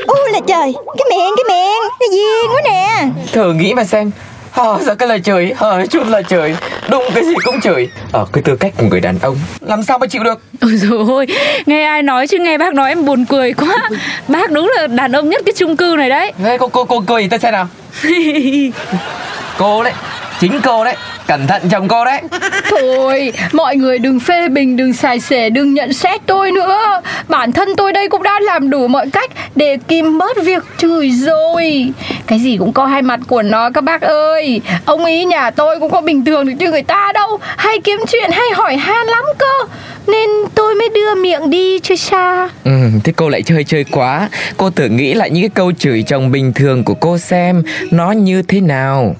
Ôi 0.06 0.30
là 0.32 0.40
trời 0.46 0.74
Cái 0.98 1.06
miệng 1.10 1.32
cái 1.36 1.44
miệng 1.48 1.82
Nó 2.00 2.06
duyên 2.12 2.50
quá 2.54 2.62
nè? 2.64 3.08
Thử 3.32 3.52
nghĩ 3.52 3.74
mà 3.74 3.84
xem. 3.84 4.10
Hờ 4.50 4.78
ra 4.82 4.94
cái 4.94 5.08
lời 5.08 5.20
chửi? 5.20 5.52
Hờ 5.56 5.86
chút 5.86 6.06
lời 6.06 6.22
chửi. 6.28 6.56
Đụng 6.90 7.04
cái 7.14 7.24
gì 7.24 7.34
cũng 7.44 7.60
chửi. 7.60 7.88
Ở 8.12 8.26
cái 8.32 8.42
tư 8.42 8.56
cách 8.56 8.72
của 8.78 8.86
người 8.86 9.00
đàn 9.00 9.18
ông 9.18 9.36
Làm 9.60 9.82
sao 9.82 9.98
mà 9.98 10.06
chịu 10.06 10.24
được? 10.24 10.40
Ôi 10.60 10.76
dồi 10.76 11.04
ôi 11.08 11.26
Nghe 11.66 11.84
ai 11.84 12.02
nói 12.02 12.26
chứ 12.26 12.38
nghe 12.38 12.58
bác 12.58 12.74
nói 12.74 12.88
em 12.88 13.04
buồn 13.04 13.24
cười 13.24 13.52
quá. 13.52 13.88
Bác 14.28 14.50
đúng 14.50 14.72
là 14.76 14.86
đàn 14.86 15.12
ông 15.12 15.28
nhất 15.28 15.42
cái 15.46 15.52
chung 15.56 15.76
cư 15.76 15.94
này 15.98 16.10
đấy. 16.10 16.32
Thế 16.38 16.56
cô 16.60 16.68
cô 16.68 16.84
cô 16.84 17.00
cười 17.06 17.28
ta 17.28 17.38
xem 17.38 17.52
nào 17.52 17.68
Cô 19.58 19.82
đấy 19.82 19.92
Chính 20.40 20.60
cô 20.64 20.84
đấy. 20.84 20.96
Cẩn 21.26 21.46
thận 21.46 21.62
chồng 21.70 21.88
cô 21.88 22.04
đấy. 22.04 22.22
Thôi, 22.70 23.32
mọi 23.52 23.76
người 23.76 23.98
đừng 23.98 24.20
phê 24.20 24.48
bình, 24.48 24.76
đừng 24.76 24.92
xài 24.92 25.20
xể, 25.20 25.50
đừng 25.50 25.74
nhận 25.74 25.92
xét 25.92 26.20
tôi 26.26 26.52
nữa. 26.52 27.00
Bản 27.28 27.52
thân 27.52 27.68
tôi 27.76 27.92
đây 27.92 28.08
cũng 28.08 28.22
đã 28.22 28.40
làm 28.40 28.70
đủ 28.70 28.88
mọi 28.88 29.10
cách 29.10 29.30
để 29.54 29.76
kìm 29.88 30.18
bớt 30.18 30.36
việc 30.44 30.62
chửi 30.78 31.10
rồi. 31.10 31.92
Cái 32.26 32.38
gì 32.38 32.56
cũng 32.56 32.72
có 32.72 32.86
hai 32.86 33.02
mặt 33.02 33.20
của 33.28 33.42
nó 33.42 33.70
các 33.70 33.84
bác 33.84 34.00
ơi. 34.02 34.60
Ông 34.84 35.04
ý 35.04 35.24
nhà 35.24 35.50
tôi 35.50 35.80
cũng 35.80 35.90
có 35.90 36.00
bình 36.00 36.24
thường 36.24 36.46
được 36.46 36.52
như 36.58 36.70
người 36.70 36.82
ta 36.82 37.12
đâu. 37.14 37.38
Hay 37.56 37.80
kiếm 37.80 38.00
chuyện, 38.08 38.30
hay 38.30 38.46
hỏi 38.54 38.76
han 38.76 39.06
lắm 39.06 39.24
cơ. 39.38 39.74
Nên 40.06 40.30
tôi 40.54 40.74
mới 40.74 40.88
đưa 40.88 41.14
miệng 41.14 41.50
đi 41.50 41.78
chứ 41.78 41.96
xa. 41.96 42.48
Ừ, 42.64 42.70
thế 43.04 43.12
cô 43.16 43.28
lại 43.28 43.42
chơi 43.42 43.64
chơi 43.64 43.84
quá. 43.90 44.28
Cô 44.56 44.70
thử 44.70 44.86
nghĩ 44.86 45.14
lại 45.14 45.30
những 45.30 45.42
cái 45.42 45.50
câu 45.54 45.72
chửi 45.72 46.02
chồng 46.02 46.30
bình 46.30 46.52
thường 46.52 46.84
của 46.84 46.94
cô 46.94 47.18
xem 47.18 47.62
Nó 47.90 48.12
như 48.12 48.42
thế 48.42 48.60
nào 48.60 49.16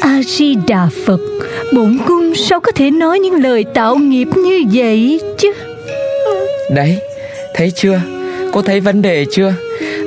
a 0.00 0.20
di 0.26 0.54
đà 0.66 0.88
phật 1.06 1.20
bổn 1.74 1.98
cung 2.06 2.34
sao 2.34 2.60
có 2.60 2.72
thể 2.72 2.90
nói 2.90 3.18
những 3.18 3.34
lời 3.34 3.64
tạo 3.74 3.96
nghiệp 3.96 4.28
như 4.36 4.64
vậy 4.72 5.20
chứ? 5.38 5.52
Đấy, 6.70 6.98
thấy 7.54 7.72
chưa? 7.76 8.00
Cô 8.52 8.62
thấy 8.62 8.80
vấn 8.80 9.02
đề 9.02 9.26
chưa? 9.32 9.52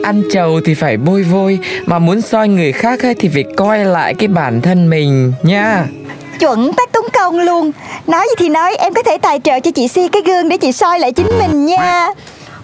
Ăn 0.04 0.24
trầu 0.34 0.62
thì 0.66 0.74
phải 0.74 0.98
bôi 0.98 1.24
vôi 1.24 1.60
Mà 1.86 2.00
muốn 2.00 2.22
soi 2.22 2.48
người 2.48 2.72
khác 2.72 3.04
ấy 3.04 3.14
thì 3.16 3.30
phải 3.34 3.44
coi 3.58 3.86
lại 3.86 4.14
cái 4.14 4.28
bản 4.28 4.62
thân 4.62 4.90
mình 4.90 5.34
nha. 5.44 5.86
Chuẩn 6.40 6.72
bác 6.78 6.92
Tuấn 6.92 7.06
Công 7.14 7.40
luôn. 7.40 7.72
Nói 8.08 8.26
gì 8.30 8.36
thì 8.38 8.50
nói 8.50 8.76
em 8.76 8.94
có 8.94 9.04
thể 9.04 9.18
tài 9.22 9.40
trợ 9.44 9.60
cho 9.60 9.72
chị 9.72 9.88
Si 9.88 10.08
cái 10.08 10.22
gương 10.26 10.50
để 10.50 10.58
chị 10.58 10.72
soi 10.72 11.00
lại 11.00 11.12
chính 11.12 11.28
mình 11.40 11.66
nha. 11.66 12.08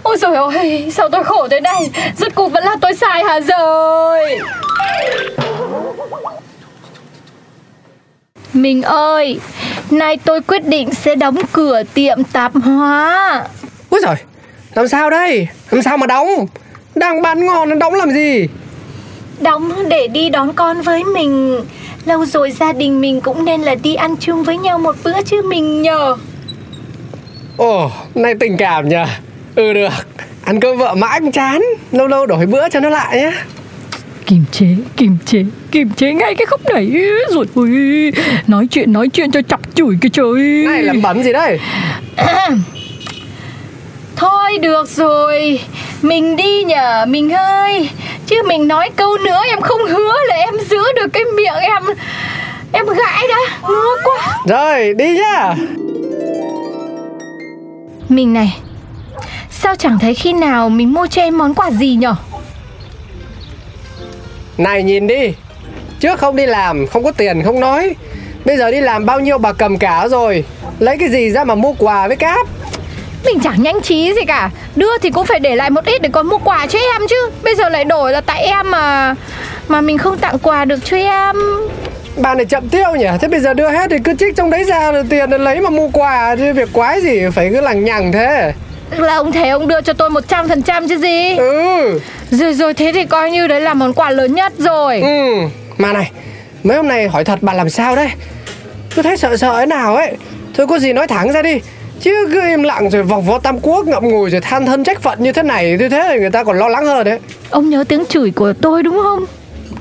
Ôi 0.04 0.18
trời 0.22 0.36
ơi 0.36 0.92
sao 0.96 1.10
tôi 1.10 1.24
khổ 1.24 1.48
thế 1.52 1.60
này? 1.62 1.90
Rốt 2.18 2.32
cuộc 2.36 2.50
vẫn 2.52 2.64
là 2.64 2.76
tôi 2.82 2.94
sai 2.96 3.24
hả 3.24 3.40
rồi 3.40 4.20
mình 8.62 8.82
ơi 8.82 9.40
nay 9.92 10.18
tôi 10.26 10.42
quyết 10.42 10.66
định 10.66 10.94
sẽ 10.94 11.16
đóng 11.16 11.38
cửa 11.52 11.84
tiệm 11.94 12.24
tạp 12.24 12.52
hóa. 12.56 13.44
Úi 13.90 14.00
giời 14.04 14.16
Làm 14.74 14.88
sao 14.88 15.10
đây? 15.10 15.48
Làm 15.72 15.82
sao 15.82 15.98
mà 15.98 16.08
đóng? 16.08 16.28
Đang 16.96 17.22
bán 17.22 17.46
ngon 17.46 17.70
nó 17.70 17.76
đóng 17.76 17.94
làm 17.94 18.12
gì? 18.12 18.48
Đóng 19.40 19.90
để 19.90 20.08
đi 20.08 20.30
đón 20.30 20.54
con 20.54 20.82
với 20.82 21.04
mình. 21.04 21.62
Lâu 22.06 22.26
rồi 22.26 22.52
gia 22.52 22.74
đình 22.74 23.02
mình 23.02 23.22
cũng 23.22 23.46
nên 23.46 23.62
là 23.62 23.76
đi 23.76 23.96
ăn 23.96 24.16
chung 24.20 24.44
với 24.44 24.58
nhau 24.58 24.80
một 24.80 24.96
bữa 25.04 25.22
chứ 25.22 25.42
mình 25.42 25.82
nhờ. 25.82 26.16
Ồ 27.58 27.92
Này 28.16 28.34
tình 28.40 28.58
cảm 28.58 28.90
nhỉ 28.90 29.04
Ừ 29.56 29.74
được. 29.74 29.94
Ăn 30.44 30.60
cơm 30.60 30.78
vợ 30.78 30.96
mãi 30.96 31.20
cũng 31.20 31.32
chán. 31.32 31.62
Lâu 31.92 32.08
lâu 32.08 32.26
đổi 32.26 32.46
bữa 32.46 32.70
cho 32.70 32.80
nó 32.80 32.90
lại 32.90 33.18
nhé 33.18 33.32
kiềm 34.28 34.44
chế 34.52 34.68
kiềm 34.98 35.18
chế 35.26 35.46
kiềm 35.72 35.90
chế 35.90 36.14
ngay 36.14 36.36
cái 36.36 36.46
khúc 36.46 36.62
này. 36.74 36.92
Rồi 37.32 37.46
ui 37.56 38.12
nói 38.48 38.68
chuyện 38.68 38.94
nói 38.94 39.10
chuyện 39.10 39.32
cho 39.32 39.42
chọc 39.42 39.76
chửi 39.76 39.98
cái 40.02 40.10
trời. 40.14 40.64
Này 40.68 40.84
làm 40.84 41.02
bẩn 41.02 41.24
gì 41.24 41.34
đây? 41.34 41.60
Thôi 44.16 44.58
được 44.62 44.90
rồi 44.90 45.60
mình 46.02 46.36
đi 46.36 46.64
nhờ 46.64 47.06
mình 47.06 47.34
ơi. 47.34 47.90
Chứ 48.28 48.36
mình 48.48 48.68
nói 48.68 48.90
câu 48.96 49.18
nữa 49.18 49.42
em 49.50 49.62
không 49.62 49.86
hứa 49.86 50.14
là 50.28 50.36
em 50.36 50.56
giữ 50.70 50.84
được 50.96 51.08
cái 51.14 51.24
miệng 51.36 51.60
em 51.62 51.84
em 52.72 52.86
gãi 52.86 53.28
đã. 53.30 53.70
Ngứa 53.70 53.96
quá. 54.04 54.38
Rồi 54.48 54.94
đi 54.94 55.18
nhá. 55.18 55.56
Mình 58.10 58.34
này 58.34 58.58
sao 59.50 59.76
chẳng 59.76 60.00
thấy 60.00 60.14
khi 60.14 60.34
nào 60.34 60.70
mình 60.70 60.94
mua 60.94 61.08
cho 61.08 61.22
em 61.22 61.38
món 61.38 61.54
quà 61.54 61.72
gì 61.72 61.96
nhở 61.96 62.16
Này 64.58 64.84
nhìn 64.84 65.08
đi. 65.08 65.34
Trước 66.00 66.20
không 66.20 66.36
đi 66.36 66.46
làm 66.46 66.88
Không 66.88 67.04
có 67.04 67.12
tiền 67.12 67.44
không 67.44 67.60
nói. 67.60 67.96
Bây 68.46 68.58
giờ 68.58 68.72
đi 68.72 68.82
làm 68.82 69.06
bao 69.06 69.20
nhiêu 69.20 69.38
bà 69.38 69.54
cầm 69.54 69.78
cả 69.78 70.08
rồi. 70.08 70.44
Lấy 70.80 70.98
cái 70.98 71.10
gì 71.10 71.30
ra 71.30 71.44
mà 71.44 71.56
mua 71.56 71.74
quà 71.74 72.08
với 72.08 72.16
cáp? 72.16 72.48
Mình 73.26 73.40
chẳng 73.44 73.64
nhanh 73.64 73.82
trí 73.82 74.14
gì 74.14 74.26
cả. 74.28 74.50
Đưa 74.76 74.98
thì 74.98 75.10
cũng 75.10 75.26
phải 75.26 75.40
để 75.40 75.56
lại 75.56 75.70
một 75.70 75.86
ít 75.86 76.02
để 76.02 76.10
còn 76.12 76.28
mua 76.28 76.38
quà 76.38 76.68
cho 76.68 76.80
em 76.80 77.02
chứ. 77.10 77.30
Bây 77.44 77.56
giờ 77.56 77.70
lại 77.70 77.86
đổi 77.86 78.12
là 78.12 78.22
tại 78.22 78.44
em 78.44 78.72
mà 78.72 79.16
Mà 79.68 79.82
mình 79.82 79.98
không 79.98 80.18
tặng 80.18 80.40
quà 80.40 80.66
được 80.66 80.80
cho 80.86 80.98
em. 80.98 81.36
Bà 82.18 82.36
này 82.36 82.46
chậm 82.46 82.70
tiêu 82.70 82.96
nhỉ? 82.96 83.08
Thế 83.22 83.28
bây 83.28 83.40
giờ 83.40 83.54
đưa 83.54 83.70
hết 83.70 83.88
thì 83.90 83.98
cứ 84.04 84.14
trích 84.20 84.36
trong 84.36 84.50
đấy 84.50 84.64
ra 84.64 84.92
rồi 84.92 85.04
Tiền 85.10 85.30
để 85.30 85.38
lấy 85.38 85.62
mà 85.62 85.70
mua 85.70 85.90
quà 85.94 86.36
chứ 86.36 86.54
Việc 86.54 86.70
quái 86.74 87.02
gì 87.02 87.22
phải 87.36 87.50
cứ 87.54 87.62
lằng 87.62 87.84
nhằng 87.84 88.12
thế 88.12 88.54
Là 88.92 89.16
ông 89.16 89.32
thầy 89.32 89.50
ông 89.50 89.68
đưa 89.68 89.82
cho 89.82 89.94
tôi 89.94 90.10
100% 90.10 90.88
chứ 90.88 90.98
gì? 90.98 91.36
Ừ. 91.38 92.00
Rồi 92.32 92.54
rồi 92.54 92.74
thế 92.74 92.92
thì 92.94 93.06
coi 93.06 93.32
như 93.32 93.48
đấy 93.48 93.62
là 93.62 93.74
món 93.74 93.94
quà 93.94 94.12
lớn 94.12 94.36
nhất 94.36 94.54
rồi. 94.58 95.02
Ừ. 95.02 95.48
Mà 95.78 95.94
này 95.94 96.12
Mấy 96.64 96.78
hôm 96.78 96.88
nay 96.88 97.08
hỏi 97.08 97.24
thật 97.24 97.40
bà 97.42 97.54
làm 97.54 97.70
sao 97.70 97.96
đấy? 97.96 98.10
Cứ 98.96 99.02
thấy 99.02 99.18
sợ 99.18 99.38
sợ 99.38 99.60
thế 99.60 99.66
nào 99.66 99.96
ấy. 99.96 100.18
Thôi 100.54 100.68
có 100.68 100.80
gì 100.80 100.94
nói 100.94 101.08
thẳng 101.08 101.32
ra 101.32 101.42
đi. 101.42 101.60
Chứ 102.02 102.28
cứ 102.32 102.42
im 102.48 102.64
lặng 102.64 102.90
rồi 102.90 103.04
vòng 103.04 103.26
vo 103.26 103.40
tam 103.40 103.60
quốc 103.60 103.88
ngậm 103.88 104.10
ngùi 104.10 104.30
rồi 104.30 104.42
than 104.42 104.66
thân 104.66 104.84
trách 104.84 105.02
phận 105.02 105.24
như 105.24 105.32
thế 105.32 105.44
này 105.44 105.78
Như 105.80 105.90
thế 105.90 106.08
thì 106.10 106.20
người 106.20 106.30
ta 106.30 106.44
còn 106.44 106.58
lo 106.58 106.68
lắng 106.68 106.86
hơn 106.86 107.04
đấy. 107.06 107.20
Ông 107.50 107.70
nhớ 107.70 107.84
tiếng 107.88 108.06
chửi 108.06 108.32
của 108.32 108.54
tôi 108.62 108.84
đúng 108.84 109.00
không? 109.04 109.26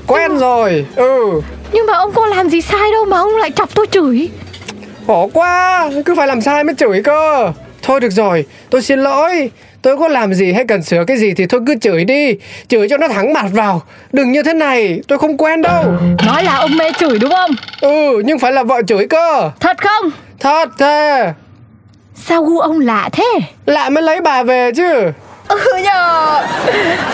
Quen 0.07 0.37
rồi. 0.37 0.85
Ừ. 0.95 1.41
Nhưng 1.71 1.85
mà 1.85 1.93
ông 1.93 2.11
có 2.11 2.25
làm 2.25 2.49
gì 2.49 2.61
sai 2.61 2.91
đâu 2.91 3.05
mà 3.05 3.17
ông 3.17 3.35
lại 3.35 3.51
chọc 3.51 3.69
tôi 3.75 3.85
chửi? 3.91 4.29
Khổ 5.07 5.29
quá. 5.33 5.89
Cứ 6.05 6.15
phải 6.15 6.27
làm 6.27 6.41
sai 6.41 6.63
mới 6.63 6.75
chửi 6.75 7.01
cơ 7.03 7.51
Thôi 7.87 7.99
được 7.99 8.09
rồi 8.11 8.45
Tôi 8.69 8.81
xin 8.81 8.99
lỗi. 8.99 9.51
Tôi 9.81 9.97
có 9.97 10.07
làm 10.07 10.33
gì 10.33 10.53
hay 10.53 10.65
cần 10.67 10.83
sửa 10.83 11.03
cái 11.07 11.17
gì 11.17 11.33
thì 11.33 11.45
thôi 11.45 11.61
cứ 11.67 11.75
chửi 11.81 12.05
đi. 12.05 12.35
Chửi 12.67 12.89
cho 12.89 12.97
nó 12.97 13.07
thẳng 13.07 13.33
mặt 13.33 13.45
vào. 13.51 13.81
Đừng 14.13 14.31
như 14.31 14.43
thế 14.43 14.53
này 14.53 15.01
Tôi 15.07 15.17
không 15.17 15.37
quen 15.37 15.61
đâu. 15.61 15.83
Nói 16.25 16.43
là 16.43 16.55
ông 16.55 16.77
mê 16.77 16.91
chửi 16.99 17.19
đúng 17.19 17.31
không? 17.31 17.51
Ừ 17.81 18.21
nhưng 18.25 18.39
phải 18.39 18.51
là 18.51 18.63
vợ 18.63 18.81
chửi 18.87 19.07
cơ. 19.07 19.51
Thật 19.59 19.77
không? 19.77 20.11
Thật 20.39 20.69
thế 20.79 21.31
Sao 22.15 22.43
gu 22.43 22.59
ông 22.59 22.79
lạ 22.79 23.09
thế? 23.11 23.39
Lại 23.65 23.89
mới 23.89 24.03
lấy 24.03 24.21
bà 24.21 24.43
về 24.43 24.71
chứ. 24.75 25.11
Ừ 25.47 25.57
nhờ. 25.83 26.41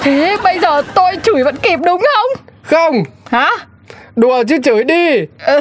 Thế 0.01 0.37
bây 0.43 0.59
giờ 0.59 0.81
tôi 0.93 1.11
chửi 1.23 1.43
vẫn 1.43 1.55
kịp 1.55 1.79
đúng 1.85 2.01
không? 2.01 2.45
Không. 2.63 3.03
Hả 3.31 3.49
Đùa 4.15 4.43
chứ 4.47 4.57
chửi 4.63 4.83
đi. 4.83 5.25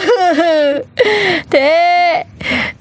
Thế 1.51 2.25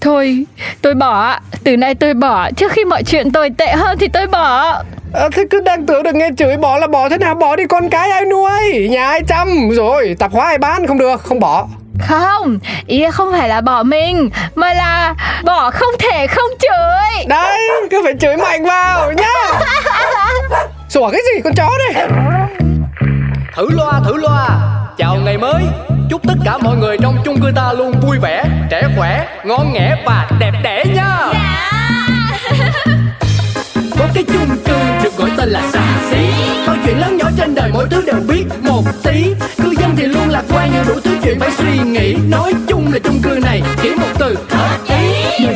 Thôi 0.02 0.46
tôi 0.82 0.94
bỏ. 0.94 1.40
Từ 1.64 1.78
nay 1.78 1.96
tôi 1.96 2.14
bỏ. 2.14 2.50
Trước 2.52 2.72
khi 2.72 2.86
mọi 2.86 3.04
chuyện 3.04 3.32
tồi 3.32 3.50
tệ 3.58 3.72
hơn 3.72 3.98
thì 4.00 4.08
tôi 4.08 4.28
bỏ. 4.28 4.82
À, 5.14 5.30
Thế 5.32 5.44
cứ 5.50 5.62
đang 5.62 5.86
tưởng 5.86 6.04
được 6.04 6.16
nghe 6.16 6.30
chửi 6.38 6.58
bỏ 6.58 6.78
là 6.78 6.88
bỏ 6.88 7.10
thế 7.10 7.18
nào 7.18 7.36
Bỏ 7.36 7.56
đi 7.56 7.64
con 7.66 7.90
cái 7.90 8.12
ai 8.12 8.26
nuôi? 8.26 8.88
Nhà 8.90 9.08
ai 9.08 9.22
chăm? 9.28 9.70
Rồi 9.70 10.16
tạp 10.20 10.32
hóa 10.32 10.46
ai 10.46 10.58
bán 10.58 10.88
không 10.88 10.98
được 10.98 11.22
Không 11.24 11.40
bỏ. 11.40 11.68
Không 12.08 12.60
Ý 12.88 13.06
không 13.12 13.32
phải 13.32 13.50
là 13.50 13.62
bỏ 13.62 13.84
mình 13.84 14.30
Mà 14.56 14.74
là 14.74 15.16
bỏ 15.44 15.72
không 15.72 15.94
thể 16.00 16.28
không 16.28 16.50
chửi. 16.60 17.26
Đấy 17.28 17.60
cứ 17.92 18.02
phải 18.04 18.14
chửi 18.20 18.38
mạnh 18.38 18.66
vào 18.66 19.12
nhá. 19.12 19.34
Sủa 20.90 21.10
cái 21.12 21.22
gì 21.36 21.42
con 21.44 21.54
chó 21.54 21.70
này 21.94 22.08
Thử 23.56 23.70
loa 23.70 24.00
thử 24.06 24.18
loa 24.18 24.48
Chào 25.02 25.18
ngày 25.26 25.38
mới. 25.38 25.64
Chúc 26.10 26.22
tất 26.28 26.34
cả 26.46 26.58
mọi 26.58 26.78
người 26.78 26.98
trong 27.02 27.18
chung 27.26 27.42
cư 27.42 27.52
ta 27.56 27.74
luôn 27.74 27.92
vui 28.02 28.18
vẻ 28.20 28.46
Trẻ 28.70 28.88
khỏe, 28.98 29.28
ngon 29.46 29.74
nghẻ 29.74 30.04
và 30.06 30.30
đẹp 30.40 30.52
đẽ 30.64 30.86
nha. 30.96 31.18
Có 34.00 34.08
cái 34.14 34.24
chung 34.24 34.58
cư 34.66 34.76
được 35.04 35.18
gọi 35.18 35.30
tên 35.38 35.50
là 35.50 35.62
xà 35.74 35.84
xí. 36.12 36.18
Mọi 36.68 36.78
chuyện 36.86 37.00
lớn 37.00 37.18
nhỏ 37.18 37.26
trên 37.38 37.56
đời 37.56 37.72
mỗi 37.74 37.88
thứ 37.90 38.04
đều 38.06 38.20
biết 38.28 38.44
một 38.62 38.84
tí. 39.04 39.34
Cư 39.64 39.74
dân 39.80 39.96
thì 39.98 40.06
luôn 40.06 40.30
lạc 40.30 40.44
quan 40.54 40.70
nhưng 40.74 40.84
đủ 40.88 41.02
thứ 41.04 41.18
chuyện 41.24 41.40
phải 41.40 41.52
suy 41.52 41.78
nghĩ. 41.78 42.16
Nói 42.30 42.54
chung 42.68 42.94
là 42.94 43.00
chung 43.04 43.22
cư 43.24 43.40
này 43.44 43.62
chỉ 43.82 43.90
một 43.90 44.12
từ 44.20 44.38
hợp 44.50 44.78
ý. 44.90 45.24
Nổi 45.46 45.56